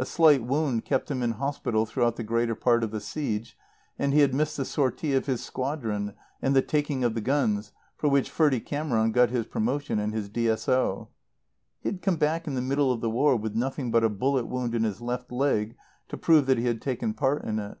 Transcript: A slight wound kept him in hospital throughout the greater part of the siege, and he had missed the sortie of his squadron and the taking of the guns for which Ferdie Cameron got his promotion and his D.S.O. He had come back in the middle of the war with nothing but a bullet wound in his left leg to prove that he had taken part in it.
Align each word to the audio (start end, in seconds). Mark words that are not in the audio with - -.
A 0.00 0.04
slight 0.04 0.42
wound 0.42 0.84
kept 0.84 1.12
him 1.12 1.22
in 1.22 1.30
hospital 1.30 1.86
throughout 1.86 2.16
the 2.16 2.24
greater 2.24 2.56
part 2.56 2.82
of 2.82 2.90
the 2.90 3.00
siege, 3.00 3.56
and 4.00 4.12
he 4.12 4.18
had 4.18 4.34
missed 4.34 4.56
the 4.56 4.64
sortie 4.64 5.14
of 5.14 5.26
his 5.26 5.44
squadron 5.44 6.14
and 6.42 6.56
the 6.56 6.60
taking 6.60 7.04
of 7.04 7.14
the 7.14 7.20
guns 7.20 7.70
for 7.96 8.08
which 8.08 8.30
Ferdie 8.32 8.58
Cameron 8.58 9.12
got 9.12 9.30
his 9.30 9.46
promotion 9.46 10.00
and 10.00 10.12
his 10.12 10.28
D.S.O. 10.28 11.08
He 11.82 11.88
had 11.88 12.02
come 12.02 12.16
back 12.16 12.48
in 12.48 12.56
the 12.56 12.60
middle 12.60 12.90
of 12.90 13.00
the 13.00 13.10
war 13.10 13.36
with 13.36 13.54
nothing 13.54 13.92
but 13.92 14.02
a 14.02 14.08
bullet 14.08 14.48
wound 14.48 14.74
in 14.74 14.82
his 14.82 15.00
left 15.00 15.30
leg 15.30 15.76
to 16.08 16.16
prove 16.16 16.46
that 16.46 16.58
he 16.58 16.66
had 16.66 16.82
taken 16.82 17.14
part 17.14 17.44
in 17.44 17.60
it. 17.60 17.78